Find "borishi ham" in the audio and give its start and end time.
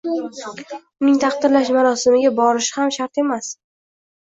2.41-2.97